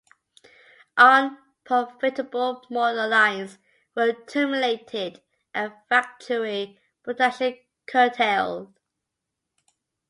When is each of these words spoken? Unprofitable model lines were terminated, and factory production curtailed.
Unprofitable 0.97 2.65
model 2.71 3.07
lines 3.07 3.59
were 3.95 4.13
terminated, 4.25 5.21
and 5.53 5.73
factory 5.89 6.79
production 7.03 7.59
curtailed. 7.85 8.73